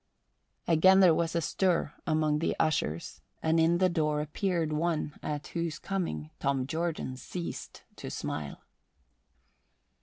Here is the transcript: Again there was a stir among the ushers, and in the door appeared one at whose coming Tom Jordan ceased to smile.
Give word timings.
Again 0.67 0.99
there 0.99 1.13
was 1.13 1.35
a 1.35 1.41
stir 1.41 1.93
among 2.07 2.39
the 2.39 2.55
ushers, 2.59 3.21
and 3.43 3.59
in 3.59 3.77
the 3.77 3.87
door 3.87 4.19
appeared 4.19 4.73
one 4.73 5.13
at 5.21 5.45
whose 5.49 5.77
coming 5.77 6.31
Tom 6.39 6.65
Jordan 6.65 7.15
ceased 7.17 7.83
to 7.97 8.09
smile. 8.09 8.63